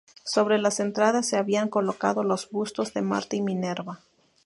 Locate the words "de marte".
2.95-3.35